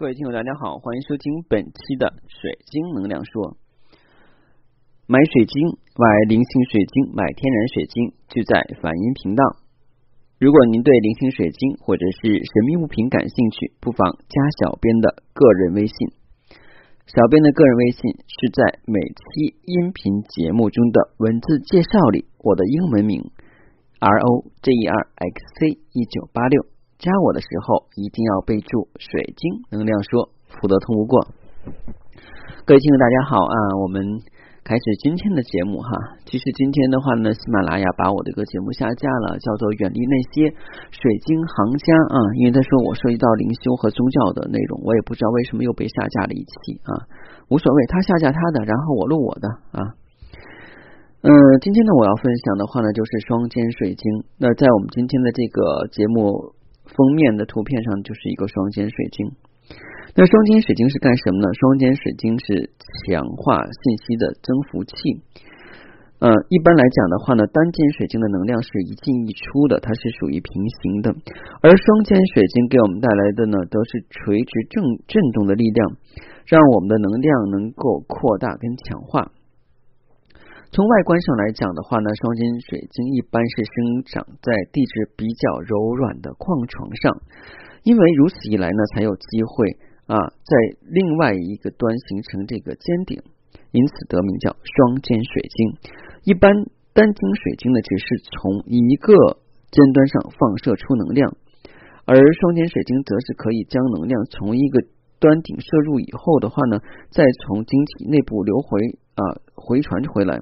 [0.00, 3.58] 各位听友，大家好，欢迎收听本期的水晶能量说。
[5.04, 9.44] 买水晶，买灵性水晶，买天然水晶，就在反音频道。
[10.40, 15.94] 如果您对灵性水晶或者是神秘物品感兴趣，不妨加小编的个人微信。
[17.04, 23.20] 小编的个人微信是在每期音频节目中的文字介绍里，我的英文名
[23.98, 26.64] R O J E R X C 一九八六。
[27.00, 30.28] 加我的时候一定要备注“水晶能量说”，
[30.60, 31.32] 否则通不过。
[32.68, 34.04] 各位听众大家好啊，我们
[34.60, 35.88] 开始今天的节目哈。
[36.28, 40.52] 其实今天的话呢，喜马拉雅把我这个节目下架了，叫做“远离那些
[40.92, 47.08] 水晶行家”啊，因为他说我涉及到灵修和宗教的内容，我也不知道为什么又被下架了一期啊。
[47.48, 49.80] 无所谓，他下架他的，然后我录我的啊。
[51.24, 51.32] 嗯，
[51.64, 54.04] 今天呢，我要分享的话呢，就是双肩水晶。
[54.36, 56.59] 那在我们今天的这个节目。
[56.96, 59.32] 封面的图片上就是一个双尖水晶。
[60.14, 61.46] 那双尖水晶是干什么呢？
[61.54, 62.70] 双尖水晶是
[63.06, 64.92] 强化信息的增幅器。
[66.18, 71.14] 呃，一般来讲的话呢，单尖水晶的能量是一进一出的，它是属于平行的。
[71.62, 75.96] 而双尖水晶给我们带来的呢，都是垂直正震动的力量，
[76.44, 79.32] 让我们的能量能够扩大跟强化。
[80.72, 83.74] 从外观上来讲的话呢，双尖水晶一般是生
[84.06, 87.22] 长在地质比较柔软的矿床上，
[87.82, 89.66] 因为如此一来呢，才有机会
[90.06, 90.54] 啊在
[90.86, 93.18] 另外一个端形成这个尖顶，
[93.72, 95.74] 因此得名叫双尖水晶。
[96.22, 96.54] 一般
[96.94, 101.34] 单晶水晶呢，只是从一个尖端上放射出能量，
[102.06, 104.86] 而双尖水晶则是可以将能量从一个
[105.18, 106.78] 端顶摄入以后的话呢，
[107.10, 108.78] 再从晶体内部流回
[109.20, 110.40] 啊回传回来，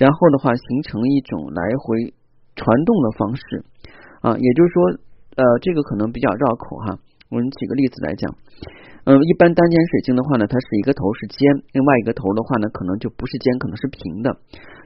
[0.00, 2.14] 然后的话形成一种来回
[2.56, 3.42] 传动的方式
[4.22, 4.76] 啊，也就是说
[5.36, 8.32] 呃这个可能比较绕口哈，我们举个例子来讲，
[9.04, 14.32] 嗯，一般单尖水晶的话呢，它是一个头是尖，另外一个头的话呢，可能就不是尖，可能是平的。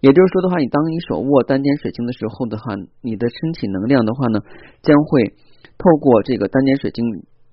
[0.00, 4.40] 也就是说的话，你当你手握单尖水晶的时候的话，你的身体能量的话呢，
[4.80, 5.36] 将会
[5.76, 7.04] 透过这个单尖水晶。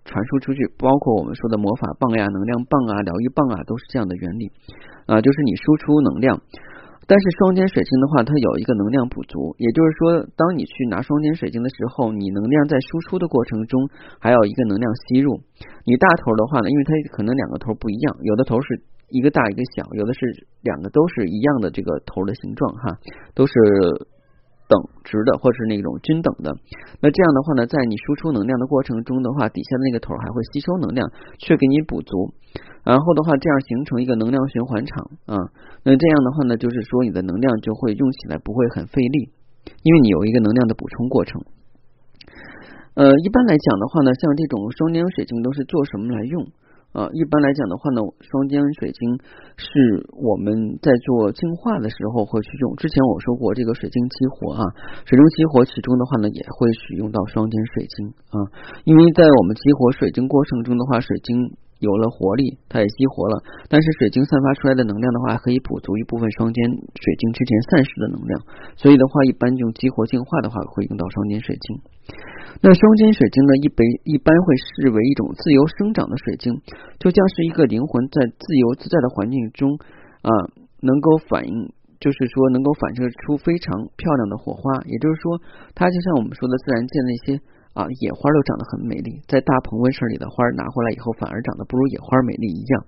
[0.06, 4.52] 传输出去，包括我们说的魔法棒呀、能量棒啊、疗愈棒啊，都是这样的原理
[5.08, 5.22] 啊。
[5.22, 6.42] 就是你输出能量，
[7.08, 13.80] 但是双尖水晶的话，它有一个能量不足，也就是说，当你去拿双尖水晶的时候，你能量在输出的过程中
[14.20, 15.40] 还有一个能量吸入。
[15.86, 22.98] 你大头的话呢，因为它可能两个头不一样，有的头是一个大一个小，有的是两个都是一样的这个头的形状哈，
[23.34, 23.54] 都是。
[24.68, 26.56] 等值的，或者是那种均等的，
[27.02, 31.04] 那这样的话呢，在你输出能量的过程中的话，底下的那个头还会吸收能量，
[31.38, 32.34] 去给你补足，
[32.84, 35.38] 然后的话，这样形成一个能量循环场啊。
[35.84, 39.32] 那这样的话呢，就是说你的能量就会用起来不会很费力，
[39.84, 41.42] 因为你有一个能量的补充过程。
[42.96, 46.48] 呃，一般来讲的话呢，像这种双晶水晶都是做什么来用？
[46.94, 49.18] 啊，一般来讲的话呢，双尖水晶
[49.58, 52.76] 是我们在做净化的时候会去用。
[52.78, 54.62] 之前我说过，这个水晶激活啊，
[55.04, 58.38] 水晶激活其中的话呢，也会使用到双尖水晶啊，
[58.86, 68.40] 因为在我们激活水晶过程中的话，水晶有了活力，它也激活了，但是水晶散发出来的能量的话，可以补足一部分双肩水晶之前散失的能量，
[68.80, 71.84] 所以的话，一般用激活净化的话，会用到双肩水晶。
[72.64, 76.56] 那双肩水晶呢，一般一般会视为一种自由生长的水晶，
[77.04, 79.76] 就像是一个灵魂在自由自在的环境中
[80.24, 80.32] 啊，
[80.80, 84.80] 能够反映，就是说能够反射出非常漂亮的火花。
[84.88, 85.42] 也就是说，
[85.76, 92.86] 它就像我们说的自然界那些啊野花都长得很美丽，在大棚温室里的花拿回来以后，反而长得不如野花美丽一样。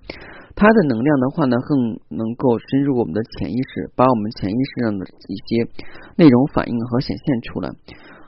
[0.54, 5.68] 它的能量的话呢，更能够深入我们的潜意识，把我们潜意识上的一些
[6.16, 7.68] 内容反映和显现出来。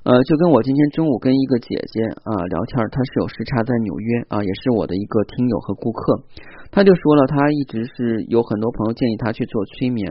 [0.04, 6.22] 呃，就跟我今天中午跟一个姐姐啊聊天，她是有时差在纽约啊，也是我的一个听友和顾客，
[6.70, 10.08] 她就说了，她一直是有很多朋友建议她去做催眠，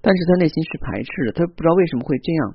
[0.00, 2.54] 但是她内心是排斥的，她不知道为什么会这样。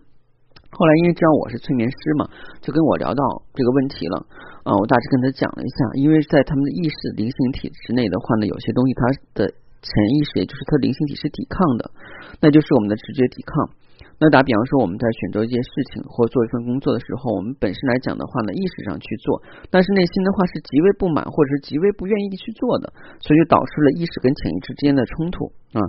[0.72, 2.30] 后来因为知道我是催眠师嘛，
[2.62, 4.26] 就跟我聊到这个问题了
[4.64, 9.02] 啊，我大致跟他讲了一下，因为在他们的意识灵性体之内的话呢，有些东西它
[9.34, 9.52] 的
[9.82, 11.92] 潜意识，也就是它灵性体是抵抗的，
[12.40, 13.76] 那就是我们的直觉抵抗。
[14.22, 19.42] 那打比方说，我们在选择一件事情或做一份工作的时候，我们本身来讲的话呢，意识上去做，
[19.72, 22.92] 但是内心的话是极为不满或者是极为不愿意去做的，
[23.24, 25.80] 所以就导致了意识跟潜意识之间的冲突啊。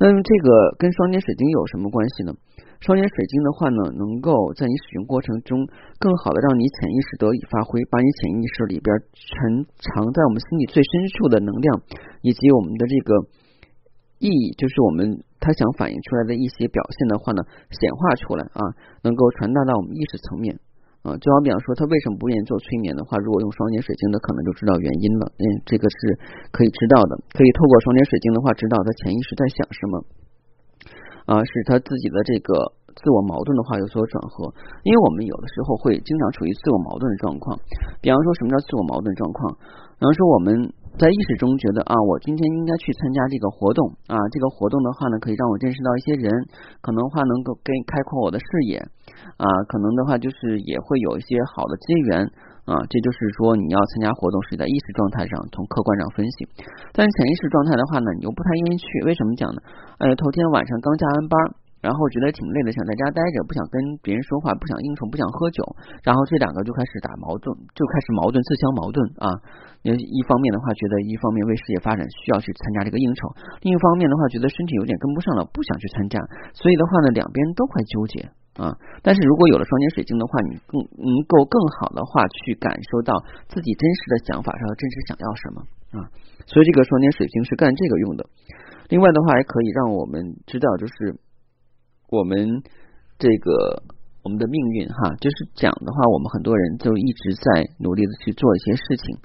[0.00, 2.32] 那么这个跟双尖水晶有什么关系呢？
[2.84, 5.64] 双尖水晶的话呢，能够在你使用过程中
[5.96, 11.80] 更好的让你潜意识得以发挥，把你潜意识里边沉藏在我们心里最深处的能量
[12.20, 13.24] 以及我们的这个。
[14.22, 17.44] 意义就是我们他想反映出来的一些表现的话呢，
[17.76, 18.62] 显化出来啊，
[19.02, 20.56] 能够传达到我们意识层面
[21.02, 25.28] 啊，就好比方说他为什么不愿意做催眠的话，如果用双尖水晶的，可能就知道原因了。
[25.36, 25.98] 嗯，这个是
[26.52, 30.00] 可以知道的，可以透过双尖水晶的话，知道他潜意识在想什么，
[31.26, 34.52] 啊，使他自己的这个自我矛盾的话有所转合。
[34.82, 37.58] 因为我们有的时候会经常处于自我矛盾的状况，
[38.00, 39.56] 比方说什么叫自我矛盾状况？
[39.98, 40.72] 比方说我们。
[40.94, 46.30] 在意识中觉得啊，我今天应该去参加这个活动啊，这个活动的话呢，可以让我认识到一些人，
[46.80, 48.78] 可能话能够跟开阔我的视野
[49.34, 52.30] 啊，可能的话就是也会有一些好的机缘
[52.64, 56.48] 啊，这就是说你要参加活动是在意识状态上，从客观上分析，
[56.92, 59.60] 但是潜意识状态的话呢，你又不太愿意去，为什么讲呢？
[59.98, 61.36] 哎，头天晚上刚加完班。
[61.84, 65.60] 然后觉得挺累的，想在家待着，不想跟别人说话，不想应酬，不想喝酒。
[66.00, 69.28] 然后这两个就开始打矛盾，就开始矛盾，自相矛盾啊。
[69.84, 73.28] 一方面的话，觉得一方面为事业发展需要去参加这个应酬，
[73.60, 76.16] 另一方面的话，觉得身体有点跟不上了，不想去参加。
[76.56, 78.74] 所以的话呢，两边都快纠结啊。
[79.02, 83.12] 但是如果有了双节水晶的话，你更能够更好的话去感受到
[83.48, 85.56] 自己真实的想法上真实想要什么
[85.98, 86.10] 啊。
[86.46, 88.26] 所以这个双节水晶是干这个用的。
[88.88, 91.16] 另外的话，还可以让我们知道就是。
[92.10, 92.62] 我们
[93.18, 93.82] 这个
[94.22, 99.16] 我们的命运哈，就是讲的话，我们很多人就一直在努力的去做一些事情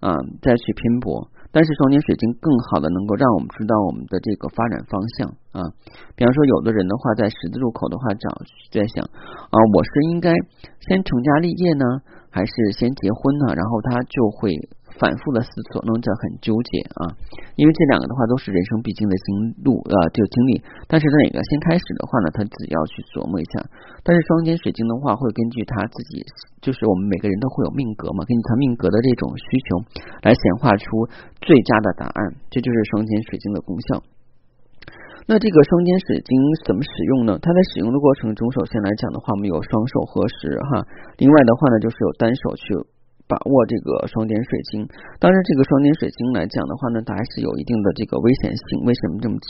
[0.00, 1.30] 啊，再去拼搏。
[1.54, 5.70] 但是双晶水晶更好的能够让我们知道我们的这个发展方向啊。
[6.18, 8.26] 比方说，有的人的话在十字路口的话，找
[8.74, 10.34] 在想啊，我是应该
[10.82, 11.86] 先成家立业呢，
[12.34, 13.54] 还是先结婚呢？
[13.54, 14.50] 然后他就会。
[14.98, 17.18] 反复的思索，弄得很纠结啊，
[17.58, 19.26] 因为这两个的话都是人生必经的经
[19.66, 20.62] 路啊，就经历。
[20.86, 23.58] 但是哪个先开始的话呢，他自己要去琢磨一下。
[24.06, 26.22] 但是双肩水晶的话，会根据他自己，
[26.62, 29.68] 就是我们每个人都会有命格嘛，根据他命格的这种需求
[30.22, 30.84] 来显化出
[31.42, 32.38] 最佳的答案。
[32.50, 34.02] 这就是双肩水晶的功效。
[35.26, 36.38] 那这个双肩水晶
[36.68, 37.38] 怎么使用呢？
[37.42, 40.86] 它在使用的过程中，首先来讲的话，我们有双手合十哈，
[41.18, 42.93] 另外的话呢，就是有单手去。
[43.26, 44.84] 把握这个双点水晶，
[45.18, 48.84] 当然这个双点水晶来讲的话呢，它还是有一定的这个危险性。
[48.84, 49.48] 为什么这么讲？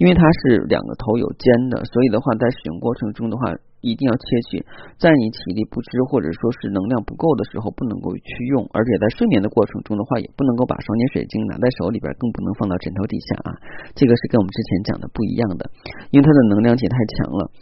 [0.00, 3.52] 因为它是两个头有尖的，所以的话在使用过程中的话，
[3.84, 4.64] 一定要切记，
[4.96, 8.64] 在你体力不支或者说是能量不够的时候，不能够去用。
[8.72, 13.52] 而且在睡眠的过程中的话，也不能够把双点水晶拿在手里边，更不能放到枕头底下啊。
[13.92, 15.68] 这个是跟我们之前讲的不一样的，
[16.08, 17.52] 因为它的能量体太强了。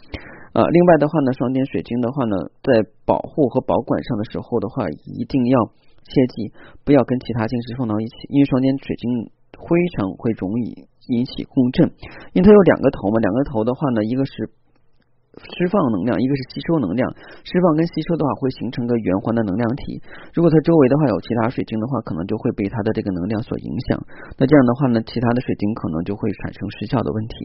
[0.53, 2.35] 呃，另外的话呢，双尖水晶的话呢，
[2.65, 5.57] 在保护和保管上的时候的话，一定要
[6.01, 6.51] 切记
[6.83, 11.93] 不要跟其他晶石放到一起，因为双尖水晶非常会容易引起共振，
[12.33, 14.49] 因为它有两个头嘛，两个头的话呢，一个是
[15.37, 17.05] 释放能量，一个是吸收能量，
[17.45, 20.01] 释放跟吸收的话会形成个圆环的能量体，
[20.33, 24.01] 如果它周围的话有其他水晶的话，可能就会被它的这个能量所影响，
[24.41, 27.35] 那这样的话呢，其他的水晶可能就会产生失效的问题，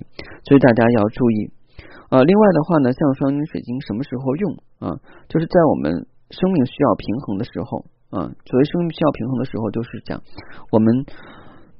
[0.48, 1.52] 所以大家要注意。
[2.10, 4.44] 呃，另外的话呢，像双晶水晶什么时候用
[4.78, 5.00] 啊？
[5.28, 8.28] 就是在我们生命需要平衡的时候啊。
[8.44, 10.20] 所谓生命需要平衡的时候，就是讲
[10.70, 11.04] 我们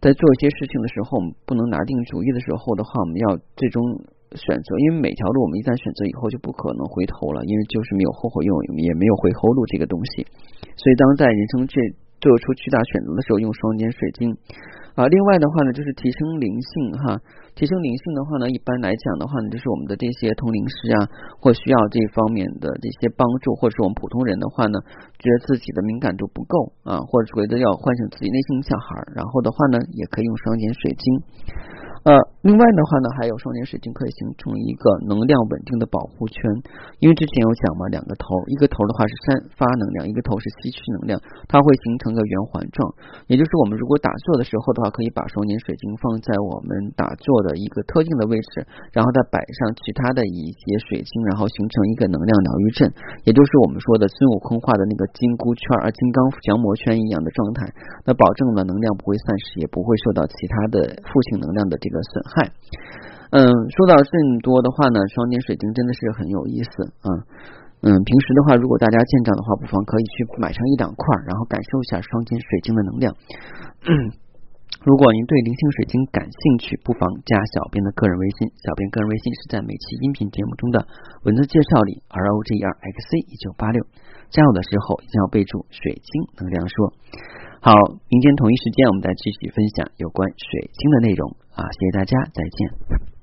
[0.00, 3.81] 在做一些事情的时候，我们不能拿定主意的时候的话，我们要最终
[4.35, 10.27] 选择，因为每条路我们一旦选择以后就不可能回头了，因为就是没有后悔药，也没有回后路这个东西。
[10.75, 11.79] 所以当在人生这
[12.19, 14.35] 做出巨大选择的时候，用双尖水晶
[14.94, 15.06] 啊。
[15.06, 17.20] 另外的话呢，就是提升灵性哈。
[17.55, 21.06] 提升灵性的话呢，一般来讲的话呢，就是我们的这些通灵师啊，
[21.38, 24.79] 或需要这方面的这些帮助，或者是我们普通人的话呢，
[25.19, 31.05] 觉得自己的敏感度不够啊，或者觉得要唤醒自己内心小孩，然后的话呢，也可以用双减水晶。
[32.05, 32.13] 呃，
[32.44, 36.37] 另外的话呢，还有双点水晶可以形成一个能量稳定的保护圈，
[37.01, 41.17] 因为之前有讲嘛，两个头，一个头的话是散发能量，一个头是吸取能量，
[41.49, 42.84] 它会形成个圆环状。
[43.25, 52.84] 也就是我们如果打坐的时候的话，可以把双点水晶放在我们打坐的一个特定的位置，然后再摆上其他的一些水晶，然后形成一个能量疗愈阵，
[53.25, 57.65] 也就是我们说的孙悟空画的那个金箍圈啊、金刚降魔圈一样的状态，
[58.05, 61.94] 那保证了能量不会散失，也不会受到其他的负性能量的这个。
[61.94, 62.51] 的损害，
[63.31, 66.70] 嗯，说到这么多的话呢，双晶水晶真的是很有意思
[67.06, 67.08] 啊，
[67.86, 73.15] 嗯，平时的话，如果大家见长的话，不妨可以去买上一两块，然后感受一下双晶水晶的能量。
[74.84, 80.84] 如果您对灵性水晶感兴趣，不妨加小编的个人微信，小编个人微信是在每期音频节目中的
[81.24, 83.81] 文字介绍里，R O G E R X C 一九八六，
[84.29, 86.93] 加入的时候一定要备注水晶能量说。
[87.65, 87.73] 好，
[88.11, 91.65] 明天同一时间我们再继续分享有关水晶的内容啊！
[91.73, 93.14] 谢谢大家，再见。